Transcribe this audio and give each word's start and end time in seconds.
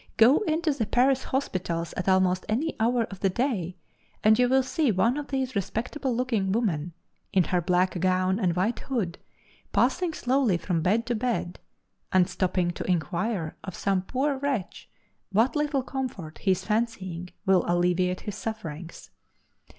Go 0.17 0.39
into 0.47 0.73
the 0.73 0.87
Paris 0.87 1.25
hospitals 1.25 1.93
at 1.93 2.09
almost 2.09 2.43
any 2.49 2.75
hour 2.79 3.03
of 3.11 3.19
the 3.19 3.29
day, 3.29 3.77
and 4.23 4.39
you 4.39 4.49
will 4.49 4.63
see 4.63 4.91
one 4.91 5.15
of 5.15 5.27
these 5.27 5.55
respectable 5.55 6.15
looking 6.15 6.51
women, 6.51 6.93
in 7.31 7.43
her 7.43 7.61
black 7.61 7.99
gown 7.99 8.39
and 8.39 8.55
white 8.55 8.79
hood, 8.79 9.19
passing 9.73 10.11
slowly 10.15 10.57
from 10.57 10.81
bed 10.81 11.05
to 11.05 11.13
bed, 11.13 11.59
and 12.11 12.27
stopping 12.27 12.71
to 12.71 12.83
inquire 12.89 13.55
of 13.63 13.75
some 13.75 14.01
poor 14.01 14.39
wretch 14.39 14.89
what 15.31 15.55
little 15.55 15.83
comfort 15.83 16.39
he 16.39 16.49
is 16.49 16.65
fancying 16.65 17.29
will 17.45 17.63
alleviate 17.67 18.21
his 18.21 18.33
sufferings. 18.33 19.11